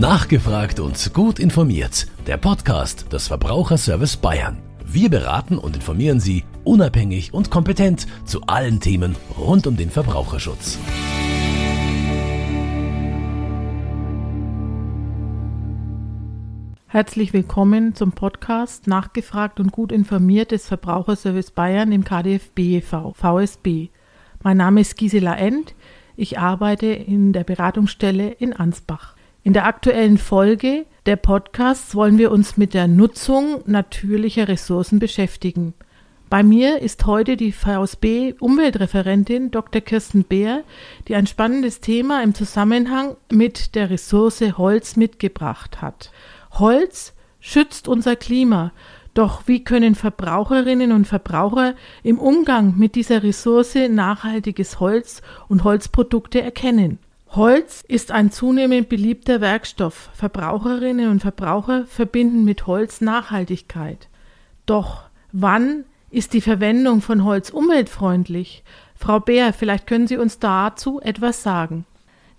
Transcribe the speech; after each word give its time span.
Nachgefragt 0.00 0.80
und 0.80 1.12
gut 1.12 1.38
informiert. 1.38 2.06
Der 2.26 2.38
Podcast 2.38 3.12
des 3.12 3.28
Verbraucherservice 3.28 4.16
Bayern. 4.16 4.62
Wir 4.82 5.10
beraten 5.10 5.58
und 5.58 5.76
informieren 5.76 6.20
Sie 6.20 6.44
unabhängig 6.64 7.34
und 7.34 7.50
kompetent 7.50 8.06
zu 8.24 8.40
allen 8.46 8.80
Themen 8.80 9.14
rund 9.38 9.66
um 9.66 9.76
den 9.76 9.90
Verbraucherschutz. 9.90 10.78
Herzlich 16.86 17.34
willkommen 17.34 17.94
zum 17.94 18.12
Podcast 18.12 18.86
Nachgefragt 18.86 19.60
und 19.60 19.70
gut 19.70 19.92
informiert 19.92 20.52
des 20.52 20.66
Verbraucherservice 20.66 21.50
Bayern 21.50 21.92
im 21.92 22.04
KDFB 22.04 22.58
e.V. 22.58 23.12
VSB. 23.12 23.88
Mein 24.42 24.56
Name 24.56 24.80
ist 24.80 24.96
Gisela 24.96 25.36
End. 25.36 25.74
Ich 26.16 26.38
arbeite 26.38 26.86
in 26.86 27.34
der 27.34 27.44
Beratungsstelle 27.44 28.30
in 28.30 28.54
Ansbach. 28.54 29.14
In 29.42 29.54
der 29.54 29.64
aktuellen 29.64 30.18
Folge 30.18 30.84
der 31.06 31.16
Podcasts 31.16 31.94
wollen 31.94 32.18
wir 32.18 32.30
uns 32.30 32.58
mit 32.58 32.74
der 32.74 32.86
Nutzung 32.86 33.62
natürlicher 33.64 34.48
Ressourcen 34.48 34.98
beschäftigen. 34.98 35.72
Bei 36.28 36.42
mir 36.42 36.82
ist 36.82 37.06
heute 37.06 37.38
die 37.38 37.50
VSB 37.50 38.34
Umweltreferentin 38.38 39.50
Dr. 39.50 39.80
Kirsten 39.80 40.24
Beer, 40.24 40.62
die 41.08 41.14
ein 41.14 41.26
spannendes 41.26 41.80
Thema 41.80 42.22
im 42.22 42.34
Zusammenhang 42.34 43.16
mit 43.32 43.74
der 43.74 43.88
Ressource 43.88 44.42
Holz 44.58 44.96
mitgebracht 44.96 45.80
hat. 45.80 46.12
Holz 46.52 47.14
schützt 47.40 47.88
unser 47.88 48.16
Klima, 48.16 48.72
doch 49.14 49.48
wie 49.48 49.64
können 49.64 49.94
Verbraucherinnen 49.94 50.92
und 50.92 51.06
Verbraucher 51.06 51.74
im 52.02 52.18
Umgang 52.18 52.76
mit 52.76 52.94
dieser 52.94 53.22
Ressource 53.22 53.74
nachhaltiges 53.88 54.80
Holz 54.80 55.22
und 55.48 55.64
Holzprodukte 55.64 56.42
erkennen? 56.42 56.98
Holz 57.32 57.84
ist 57.86 58.10
ein 58.10 58.32
zunehmend 58.32 58.88
beliebter 58.88 59.40
Werkstoff. 59.40 60.10
Verbraucherinnen 60.14 61.10
und 61.10 61.20
Verbraucher 61.20 61.86
verbinden 61.86 62.44
mit 62.44 62.66
Holz 62.66 63.00
Nachhaltigkeit. 63.00 64.08
Doch 64.66 65.02
wann 65.30 65.84
ist 66.10 66.32
die 66.32 66.40
Verwendung 66.40 67.00
von 67.00 67.22
Holz 67.22 67.50
umweltfreundlich? 67.50 68.64
Frau 68.96 69.20
Beer, 69.20 69.52
vielleicht 69.52 69.86
können 69.86 70.08
Sie 70.08 70.16
uns 70.16 70.40
dazu 70.40 71.00
etwas 71.00 71.44
sagen. 71.44 71.86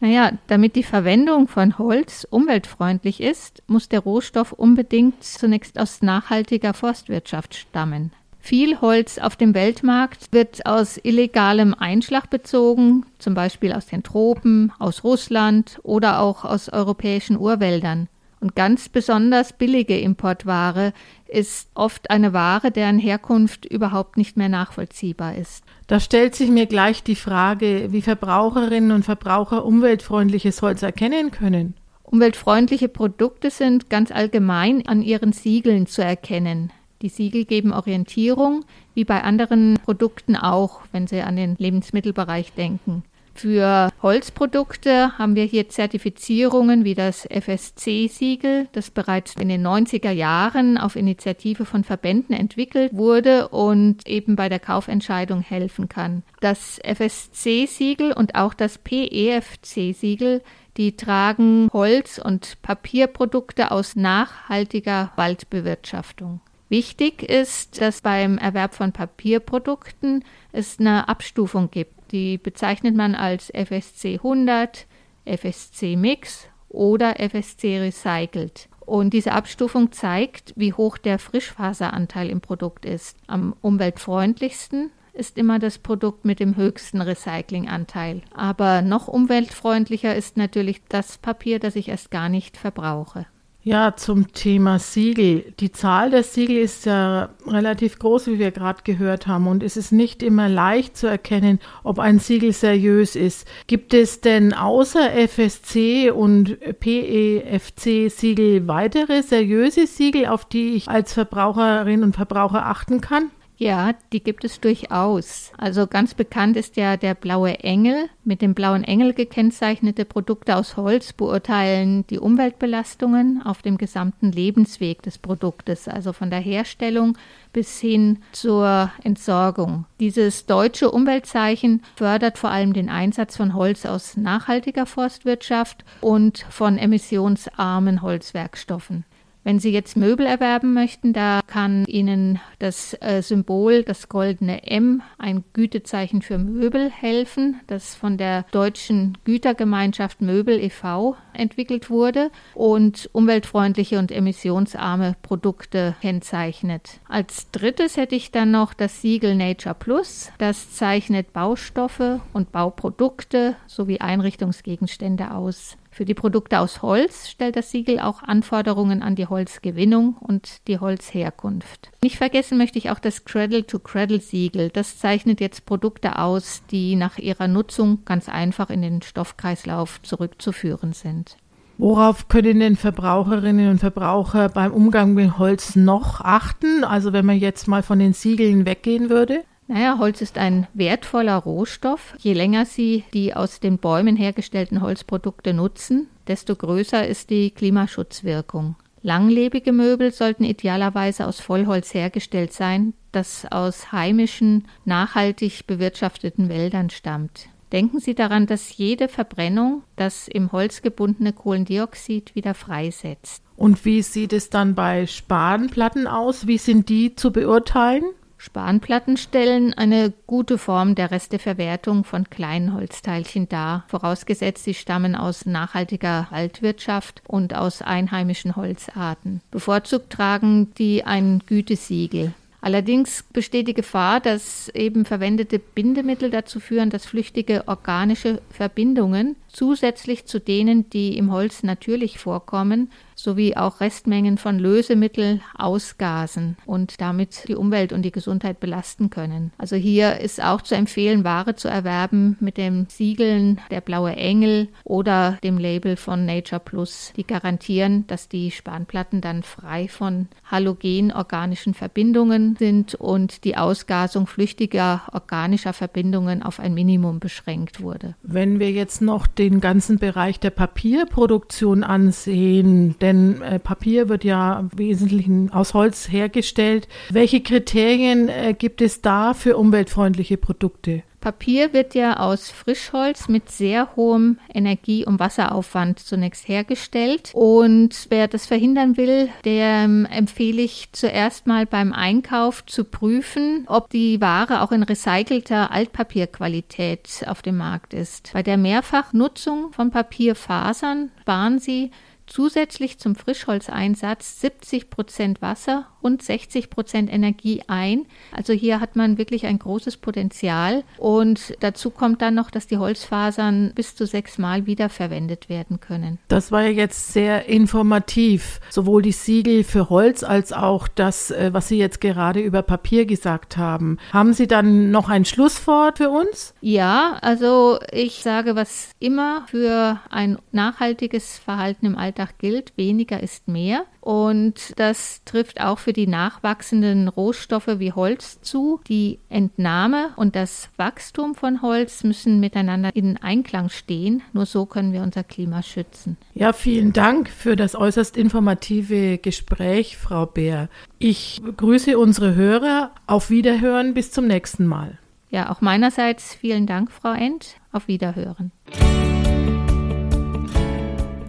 Naja, 0.02 0.34
damit 0.48 0.76
die 0.76 0.84
Verwendung 0.84 1.48
von 1.48 1.78
Holz 1.78 2.28
umweltfreundlich 2.30 3.22
ist, 3.22 3.64
muss 3.68 3.88
der 3.88 4.02
Rohstoff 4.02 4.52
unbedingt 4.52 5.24
zunächst 5.24 5.80
aus 5.80 6.02
nachhaltiger 6.02 6.74
Forstwirtschaft 6.74 7.56
stammen. 7.56 8.12
Viel 8.44 8.82
Holz 8.82 9.20
auf 9.20 9.36
dem 9.36 9.54
Weltmarkt 9.54 10.34
wird 10.34 10.66
aus 10.66 11.00
illegalem 11.02 11.76
Einschlag 11.76 12.30
bezogen, 12.30 13.06
zum 13.20 13.36
Beispiel 13.36 13.72
aus 13.72 13.86
den 13.86 14.02
Tropen, 14.02 14.74
aus 14.80 15.04
Russland 15.04 15.80
oder 15.84 16.20
auch 16.20 16.44
aus 16.44 16.68
europäischen 16.68 17.38
Urwäldern. 17.38 18.10
Und 18.40 18.56
ganz 18.56 18.90
besonders 18.90 19.54
billige 19.54 20.00
Importware 20.00 20.94
ist 21.28 21.70
oft 21.76 22.10
eine 22.10 22.34
Ware, 22.34 22.72
deren 22.72 22.98
Herkunft 22.98 23.66
überhaupt 23.66 24.18
nicht 24.18 24.36
mehr 24.36 24.50
nachvollziehbar 24.50 25.36
ist. 25.36 25.64
Da 25.86 26.00
stellt 26.00 26.34
sich 26.34 26.50
mir 26.50 26.66
gleich 26.66 27.04
die 27.04 27.16
Frage, 27.16 27.90
wie 27.92 28.02
Verbraucherinnen 28.02 28.92
und 28.92 29.06
Verbraucher 29.06 29.64
umweltfreundliches 29.64 30.64
Holz 30.64 30.82
erkennen 30.82 31.30
können. 31.30 31.76
Umweltfreundliche 32.02 32.90
Produkte 32.90 33.52
sind 33.52 33.92
ganz 33.92 34.12
allgemein 34.12 34.88
an 34.88 35.04
ihren 35.04 35.32
Siegeln 35.32 35.86
zu 35.86 36.04
erkennen. 36.04 36.74
Die 37.02 37.10
Siegel 37.10 37.46
geben 37.46 37.74
Orientierung, 37.74 38.64
wie 38.94 39.06
bei 39.06 39.24
anderen 39.24 39.80
Produkten 39.84 40.36
auch, 40.36 40.82
wenn 40.92 41.08
Sie 41.08 41.22
an 41.22 41.36
den 41.36 41.56
Lebensmittelbereich 41.58 42.54
denken. 42.54 43.04
Für 43.34 43.90
Holzprodukte 44.04 45.18
haben 45.18 45.36
wir 45.36 45.46
hier 45.46 45.70
Zertifizierungen 45.70 46.84
wie 46.84 46.96
das 46.96 47.26
FSC-Siegel, 47.26 48.68
das 48.74 48.92
bereits 48.92 49.36
in 49.36 49.48
den 49.50 49.66
90er 49.66 50.12
Jahren 50.12 50.78
auf 50.78 50.96
Initiative 50.96 51.66
von 51.66 51.84
Verbänden 51.84 52.36
entwickelt 52.36 52.94
wurde 52.94 53.48
und 53.48 54.08
eben 54.08 54.36
bei 54.36 54.50
der 54.50 54.60
Kaufentscheidung 54.60 55.42
helfen 55.42 55.88
kann. 55.90 56.24
Das 56.42 56.80
FSC-Siegel 56.84 58.12
und 58.12 58.36
auch 58.36 58.54
das 58.54 58.78
PEFC-Siegel, 58.78 60.44
die 60.78 60.96
tragen 60.96 61.70
Holz- 61.72 62.20
und 62.20 62.62
Papierprodukte 62.62 63.72
aus 63.72 63.96
nachhaltiger 63.96 65.12
Waldbewirtschaftung. 65.16 66.42
Wichtig 66.72 67.22
ist, 67.24 67.82
dass 67.82 68.00
beim 68.00 68.38
Erwerb 68.38 68.74
von 68.74 68.94
Papierprodukten 68.94 70.24
es 70.54 70.80
eine 70.80 71.10
Abstufung 71.10 71.70
gibt. 71.70 72.14
Die 72.14 72.38
bezeichnet 72.38 72.96
man 72.96 73.14
als 73.14 73.50
FSC 73.50 74.14
100, 74.14 74.88
FSC 75.26 75.98
Mix 75.98 76.48
oder 76.70 77.20
FSC 77.20 77.78
Recycled. 77.78 78.70
Und 78.80 79.12
diese 79.12 79.34
Abstufung 79.34 79.92
zeigt, 79.92 80.54
wie 80.56 80.72
hoch 80.72 80.98
der 80.98 81.20
Frischfaseranteil 81.20 82.30
im 82.30 82.40
Produkt 82.40 82.86
ist. 82.86 83.18
Am 83.28 83.54
umweltfreundlichsten 83.60 84.92
ist 85.12 85.38
immer 85.38 85.60
das 85.60 85.78
Produkt 85.78 86.24
mit 86.24 86.40
dem 86.40 86.56
höchsten 86.56 87.02
Recyclinganteil. 87.02 88.22
Aber 88.34 88.82
noch 88.82 89.10
umweltfreundlicher 89.10 90.16
ist 90.16 90.38
natürlich 90.38 90.82
das 90.88 91.18
Papier, 91.18 91.60
das 91.60 91.76
ich 91.76 91.90
erst 91.90 92.12
gar 92.12 92.30
nicht 92.30 92.56
verbrauche. 92.56 93.26
Ja, 93.64 93.96
zum 93.96 94.34
Thema 94.34 94.80
Siegel. 94.80 95.54
Die 95.60 95.72
Zahl 95.72 96.10
der 96.10 96.24
Siegel 96.24 96.58
ist 96.58 96.88
ja 96.88 97.30
relativ 97.46 98.00
groß, 98.00 98.26
wie 98.26 98.40
wir 98.40 98.50
gerade 98.50 98.82
gehört 98.84 99.28
haben. 99.28 99.46
Und 99.46 99.62
es 99.62 99.78
ist 99.78 99.92
nicht 99.92 100.24
immer 100.24 100.50
leicht 100.50 100.98
zu 100.98 101.06
erkennen, 101.06 101.60
ob 101.84 102.00
ein 102.00 102.18
Siegel 102.18 102.54
seriös 102.54 103.16
ist. 103.16 103.48
Gibt 103.68 103.94
es 103.94 104.20
denn 104.20 104.54
außer 104.54 105.12
FSC 105.28 106.10
und 106.10 106.58
PEFC-Siegel 106.80 108.68
weitere 108.68 109.22
seriöse 109.22 109.86
Siegel, 109.86 110.26
auf 110.26 110.46
die 110.46 110.74
ich 110.74 110.88
als 110.88 111.14
Verbraucherin 111.14 112.02
und 112.02 112.16
Verbraucher 112.16 112.66
achten 112.66 113.00
kann? 113.00 113.30
Ja, 113.62 113.94
die 114.12 114.24
gibt 114.24 114.44
es 114.44 114.60
durchaus. 114.60 115.52
Also 115.56 115.86
ganz 115.86 116.16
bekannt 116.16 116.58
ist 116.58 116.78
ja 116.78 116.98
der 116.98 117.14
blaue 117.14 117.60
Engel. 117.60 118.10
Mit 118.24 118.42
dem 118.42 118.56
blauen 118.56 118.84
Engel 118.84 119.14
gekennzeichnete 119.14 120.04
Produkte 120.04 120.56
aus 120.56 120.78
Holz 120.78 121.14
beurteilen 121.14 122.04
die 122.08 122.18
Umweltbelastungen 122.18 123.44
auf 123.46 123.62
dem 123.62 123.78
gesamten 123.78 124.32
Lebensweg 124.32 125.04
des 125.04 125.20
Produktes, 125.20 125.88
also 125.88 126.12
von 126.12 126.32
der 126.32 126.40
Herstellung 126.40 127.16
bis 127.54 127.80
hin 127.80 128.24
zur 128.32 128.92
Entsorgung. 129.04 129.86
Dieses 130.00 130.48
deutsche 130.48 130.90
Umweltzeichen 130.90 131.84
fördert 131.96 132.40
vor 132.40 132.50
allem 132.50 132.74
den 132.74 132.90
Einsatz 132.90 133.38
von 133.38 133.54
Holz 133.54 133.86
aus 133.86 134.18
nachhaltiger 134.18 134.88
Forstwirtschaft 134.88 135.86
und 136.02 136.48
von 136.50 136.80
emissionsarmen 136.80 138.02
Holzwerkstoffen. 138.02 139.06
Wenn 139.44 139.60
Sie 139.60 139.72
jetzt 139.72 139.98
Möbel 139.98 140.28
erwerben 140.28 140.74
möchten, 140.74 141.14
da 141.14 141.42
kann 141.48 141.86
Ihnen 141.86 142.40
das 142.60 142.96
äh, 143.02 143.24
Symbol, 143.24 143.82
das 143.82 144.08
goldene 144.08 144.68
M, 144.68 145.02
ein 145.18 145.44
Gütezeichen 145.54 146.22
für 146.22 146.38
Möbel 146.38 146.92
helfen, 146.92 147.60
das 147.66 147.96
von 147.96 148.18
der 148.18 148.46
deutschen 148.52 149.18
Gütergemeinschaft 149.26 150.22
Möbel 150.22 150.60
e.V. 150.60 151.16
entwickelt 151.34 151.90
wurde 151.90 152.30
und 152.54 153.10
umweltfreundliche 153.14 153.98
und 153.98 154.12
emissionsarme 154.12 155.16
Produkte 155.24 155.96
kennzeichnet. 156.02 157.00
Als 157.08 157.50
drittes 157.52 157.98
hätte 157.98 158.16
ich 158.16 158.30
dann 158.30 158.52
noch 158.52 158.76
das 158.76 159.02
Siegel 159.02 159.34
Nature 159.34 159.74
Plus. 159.74 160.32
Das 160.38 160.76
zeichnet 160.76 161.34
Baustoffe 161.34 162.22
und 162.34 162.52
Bauprodukte 162.52 163.56
sowie 163.66 164.02
Einrichtungsgegenstände 164.02 165.32
aus. 165.32 165.78
Für 165.94 166.06
die 166.06 166.14
Produkte 166.14 166.60
aus 166.60 166.82
Holz 166.82 167.28
stellt 167.30 167.58
das 167.58 167.70
Siegel 167.70 168.00
auch 168.00 168.24
Anforderungen 168.24 169.04
an 169.04 169.16
die 169.16 169.28
Holzgewinnung 169.28 170.16
und 170.20 170.66
die 170.70 170.80
Holzherkunft. 170.80 171.92
Nicht 172.02 172.16
vergessen 172.16 172.58
möchte 172.58 172.78
ich 172.78 172.90
auch 172.90 173.00
das 173.00 173.26
Cradle-to-Cradle-Siegel. 173.26 174.70
Das 174.70 175.00
zeichnet 175.00 175.42
jetzt 175.42 175.66
Produkte 175.66 176.18
aus, 176.18 176.64
die 176.72 176.96
nach 176.96 177.18
ihrer 177.18 177.50
Nutzung 177.50 178.06
ganz 178.06 178.30
einfach 178.30 178.70
in 178.70 178.82
den 178.82 179.02
Stoffkreislauf 179.02 180.02
zurückzuführen 180.02 180.94
sind. 180.94 181.36
Worauf 181.78 182.30
können 182.30 182.62
denn 182.62 182.78
Verbraucherinnen 182.78 183.70
und 183.70 183.80
Verbraucher 183.80 184.48
beim 184.48 184.72
Umgang 184.72 185.14
mit 185.14 185.40
Holz 185.40 185.76
noch 185.76 186.22
achten? 186.22 186.86
Also 186.86 187.12
wenn 187.12 187.26
man 187.26 187.38
jetzt 187.38 187.68
mal 187.68 187.84
von 187.84 188.00
den 188.00 188.14
Siegeln 188.14 188.66
weggehen 188.66 189.10
würde? 189.10 189.44
Naja, 189.72 190.00
Holz 190.00 190.20
ist 190.20 190.38
ein 190.38 190.68
wertvoller 190.74 191.38
Rohstoff. 191.38 192.14
Je 192.20 192.34
länger 192.34 192.66
Sie 192.66 193.06
die 193.14 193.34
aus 193.34 193.62
den 193.62 193.78
Bäumen 193.78 194.18
hergestellten 194.18 194.82
Holzprodukte 194.82 195.54
nutzen, 195.54 196.08
desto 196.28 196.58
größer 196.58 197.08
ist 197.08 197.30
die 197.30 197.52
Klimaschutzwirkung. 197.52 198.76
Langlebige 199.02 199.72
Möbel 199.72 200.12
sollten 200.12 200.44
idealerweise 200.44 201.26
aus 201.26 201.40
Vollholz 201.40 201.94
hergestellt 201.94 202.52
sein, 202.52 202.94
das 203.14 203.50
aus 203.50 203.94
heimischen, 203.94 204.68
nachhaltig 204.84 205.66
bewirtschafteten 205.68 206.50
Wäldern 206.50 206.90
stammt. 206.90 207.48
Denken 207.72 208.02
Sie 208.02 208.14
daran, 208.14 208.48
dass 208.48 208.76
jede 208.76 209.08
Verbrennung 209.08 209.84
das 209.96 210.28
im 210.28 210.52
Holz 210.52 210.82
gebundene 210.82 211.32
Kohlendioxid 211.32 212.36
wieder 212.36 212.56
freisetzt. 212.56 213.42
Und 213.56 213.86
wie 213.86 214.02
sieht 214.02 214.34
es 214.34 214.50
dann 214.50 214.76
bei 214.76 215.08
Spanplatten 215.08 216.08
aus? 216.08 216.46
Wie 216.46 216.58
sind 216.58 216.90
die 216.90 217.16
zu 217.16 217.32
beurteilen? 217.32 218.04
Spanplatten 218.44 219.18
stellen 219.18 219.76
eine 219.76 220.12
gute 220.26 220.58
Form 220.58 220.96
der 220.96 221.12
Resteverwertung 221.12 222.04
von 222.04 222.28
kleinen 222.32 222.74
Holzteilchen 222.74 223.48
dar, 223.48 223.84
vorausgesetzt 223.88 224.64
sie 224.64 224.74
stammen 224.74 225.16
aus 225.16 225.46
nachhaltiger 225.46 226.26
Waldwirtschaft 226.32 227.22
und 227.28 227.54
aus 227.54 227.84
einheimischen 227.84 228.56
Holzarten. 228.56 229.42
Bevorzugt 229.52 230.10
tragen 230.10 230.74
die 230.80 231.04
ein 231.04 231.44
Gütesiegel. 231.46 232.34
Allerdings 232.62 233.24
besteht 233.32 233.68
die 233.68 233.76
Gefahr, 233.76 234.20
dass 234.20 234.70
eben 234.70 235.06
verwendete 235.06 235.60
Bindemittel 235.60 236.32
dazu 236.32 236.60
führen, 236.60 236.90
dass 236.90 237.06
flüchtige 237.06 237.68
organische 237.68 238.42
Verbindungen 238.50 239.36
zusätzlich 239.52 240.26
zu 240.26 240.40
denen, 240.40 240.90
die 240.90 241.18
im 241.18 241.32
Holz 241.32 241.64
natürlich 241.64 242.20
vorkommen, 242.20 242.90
sowie 243.16 243.56
auch 243.56 243.82
Restmengen 243.82 244.38
von 244.38 244.58
Lösemittel 244.58 245.42
ausgasen 245.56 246.58
und 246.66 247.02
damit 247.02 247.48
die 247.48 247.56
Umwelt 247.56 247.94
und 247.94 248.02
die 248.02 248.12
Gesundheit 248.12 248.60
belasten 248.60 249.10
können. 249.10 249.52
Also 249.58 249.76
hier 249.76 250.20
ist 250.20 250.42
auch 250.44 250.62
zu 250.62 250.76
empfehlen, 250.76 251.24
Ware 251.24 251.56
zu 251.56 251.68
erwerben 251.68 252.38
mit 252.40 252.58
dem 252.58 252.88
Siegeln 252.90 253.62
der 253.70 253.82
blaue 253.82 254.16
Engel 254.16 254.70
oder 254.84 255.38
dem 255.44 255.58
Label 255.58 255.96
von 255.98 256.26
Nature 256.26 256.62
Plus, 256.64 257.14
die 257.16 257.26
garantieren, 257.26 258.06
dass 258.08 258.28
die 258.28 258.52
Spanplatten 258.52 259.22
dann 259.22 259.44
frei 259.44 259.88
von 259.88 260.28
halogen 260.50 261.12
organischen 261.12 261.74
Verbindungen 261.74 262.56
sind 262.58 262.96
und 262.96 263.44
die 263.44 263.58
Ausgasung 263.58 264.28
flüchtiger 264.28 265.04
organischer 265.12 265.74
Verbindungen 265.74 266.44
auf 266.44 266.60
ein 266.60 266.74
Minimum 266.74 267.20
beschränkt 267.20 267.82
wurde. 267.82 268.16
Wenn 268.24 268.60
wir 268.60 268.72
jetzt 268.72 269.02
noch 269.02 269.28
den 269.28 269.41
ganzen 269.62 269.98
Bereich 269.98 270.40
der 270.40 270.52
Papierproduktion 270.52 271.84
ansehen, 271.84 272.96
denn 273.02 273.42
äh, 273.42 273.60
Papier 273.60 274.10
wird 274.10 274.24
ja 274.24 274.60
im 274.60 274.70
Wesentlichen 274.76 275.52
aus 275.52 275.74
Holz 275.74 276.12
hergestellt. 276.12 276.88
Welche 277.10 277.42
Kriterien 277.42 278.30
äh, 278.30 278.54
gibt 278.58 278.82
es 278.82 279.02
da 279.02 279.34
für 279.34 279.58
umweltfreundliche 279.58 280.38
Produkte? 280.38 281.04
Papier 281.22 281.72
wird 281.72 281.94
ja 281.94 282.18
aus 282.18 282.50
Frischholz 282.50 283.30
mit 283.30 283.50
sehr 283.50 283.96
hohem 283.96 284.40
Energie- 284.54 285.06
und 285.06 285.20
Wasseraufwand 285.20 286.00
zunächst 286.00 286.48
hergestellt. 286.48 287.32
Und 287.34 288.08
wer 288.10 288.28
das 288.28 288.48
verhindern 288.48 288.98
will, 288.98 289.30
der 289.46 289.84
empfehle 289.84 290.64
ich 290.64 290.90
zuerst 290.92 291.46
mal 291.46 291.66
beim 291.68 291.94
Einkauf 291.94 292.66
zu 292.66 292.84
prüfen, 292.84 293.66
ob 293.68 293.90
die 293.92 294.20
Ware 294.20 294.62
auch 294.62 294.72
in 294.72 294.84
recycelter 294.84 295.72
Altpapierqualität 295.72 297.24
auf 297.28 297.44
dem 297.44 297.58
Markt 297.58 297.94
ist. 297.94 298.32
Bei 298.34 298.42
der 298.42 298.58
Mehrfachnutzung 298.58 299.72
von 299.74 299.92
Papierfasern 299.92 301.12
sparen 301.22 301.60
Sie 301.60 301.92
zusätzlich 302.32 302.98
zum 302.98 303.16
Frischholzeinsatz 303.16 304.40
70 304.42 304.90
Prozent 304.90 305.42
Wasser 305.42 305.88
und 306.02 306.22
60 306.22 306.70
Prozent 306.70 307.12
Energie 307.12 307.62
ein. 307.68 308.06
Also 308.32 308.54
hier 308.54 308.80
hat 308.80 308.96
man 308.96 309.18
wirklich 309.18 309.46
ein 309.46 309.60
großes 309.60 309.98
Potenzial. 309.98 310.84
Und 310.98 311.56
dazu 311.60 311.90
kommt 311.90 312.22
dann 312.22 312.36
noch, 312.36 312.52
dass 312.52 312.68
die 312.68 312.78
Holzfasern 312.78 313.72
bis 313.76 313.96
zu 313.96 314.06
sechsmal 314.06 314.66
wiederverwendet 314.66 315.50
werden 315.50 315.80
können. 315.80 316.20
Das 316.28 316.52
war 316.52 316.64
ja 316.64 316.70
jetzt 316.70 317.14
sehr 317.14 317.48
informativ. 317.48 318.60
Sowohl 318.70 319.02
die 319.02 319.12
Siegel 319.12 319.64
für 319.64 319.90
Holz 319.90 320.24
als 320.24 320.54
auch 320.54 320.88
das, 320.88 321.32
äh, 321.32 321.50
was 321.54 321.68
Sie 321.68 321.78
jetzt 321.78 322.02
gerade 322.02 322.40
über 322.40 322.62
Papier 322.62 323.06
gesagt 323.06 323.58
haben. 323.58 323.98
Haben 324.12 324.34
Sie 324.34 324.48
dann 324.48 324.92
noch 324.92 325.10
ein 325.10 325.26
Schlusswort 325.26 325.98
für 325.98 326.10
uns? 326.10 326.54
Ja, 326.62 327.18
also 327.22 327.80
ich 327.92 328.24
sage, 328.24 328.56
was 328.56 328.92
immer 329.00 329.46
für 329.48 330.00
ein 330.10 330.38
nachhaltiges 330.52 331.38
Verhalten 331.38 331.86
im 331.86 331.98
Alltag 331.98 332.38
gilt, 332.40 332.74
weniger 332.78 333.22
ist 333.22 333.48
mehr. 333.48 333.86
Und 334.02 334.74
das 334.78 335.24
trifft 335.26 335.62
auch 335.62 335.80
für 335.92 335.94
die 335.94 336.08
nachwachsenden 336.08 337.10
Rohstoffe 337.10 337.68
wie 337.68 337.92
Holz 337.92 338.40
zu. 338.42 338.80
Die 338.88 339.20
Entnahme 339.28 340.12
und 340.16 340.38
das 340.38 340.70
Wachstum 340.78 341.36
von 341.36 341.62
Holz 341.62 342.06
müssen 342.06 342.40
miteinander 342.40 342.96
in 342.96 343.18
Einklang 343.18 343.68
stehen. 343.68 344.22
Nur 344.32 344.46
so 344.46 344.66
können 344.66 344.94
wir 344.94 345.02
unser 345.02 345.26
Klima 345.26 345.62
schützen. 345.64 346.16
Ja, 346.34 346.54
vielen 346.54 346.94
Dank 346.94 347.30
für 347.30 347.58
das 347.58 347.76
äußerst 347.76 348.16
informative 348.16 349.18
Gespräch, 349.18 349.98
Frau 349.98 350.26
Bär. 350.26 350.70
Ich 350.98 351.42
grüße 351.58 352.00
unsere 352.00 352.36
Hörer. 352.36 352.92
Auf 353.06 353.30
Wiederhören. 353.30 353.94
Bis 353.94 354.14
zum 354.14 354.28
nächsten 354.28 354.68
Mal. 354.68 354.98
Ja, 355.30 355.52
auch 355.52 355.60
meinerseits 355.60 356.34
vielen 356.34 356.68
Dank, 356.68 356.90
Frau 356.90 357.12
End. 357.12 357.58
Auf 357.74 357.90
Wiederhören. 357.90 358.54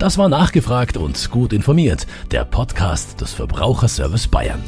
Das 0.03 0.19
war 0.19 0.29
nachgefragt 0.29 0.97
und 0.97 1.31
gut 1.31 1.53
informiert, 1.53 2.09
der 2.33 2.45
Podcast 2.45 3.21
des 3.21 3.35
Verbraucherservice 3.35 4.27
Bayern. 4.27 4.61